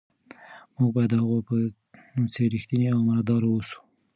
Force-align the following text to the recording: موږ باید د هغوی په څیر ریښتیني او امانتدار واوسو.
موږ 0.75 0.89
باید 0.95 1.09
د 1.11 1.15
هغوی 1.21 1.41
په 1.49 1.55
څیر 2.33 2.47
ریښتیني 2.55 2.85
او 2.91 2.99
امانتدار 3.03 3.41
واوسو. 3.45 3.77